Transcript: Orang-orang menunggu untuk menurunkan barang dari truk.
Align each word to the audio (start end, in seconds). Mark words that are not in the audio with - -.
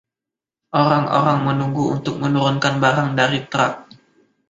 Orang-orang 0.83 1.39
menunggu 1.47 1.83
untuk 2.01 2.15
menurunkan 2.23 2.75
barang 2.83 3.09
dari 3.19 3.39
truk. 3.51 3.73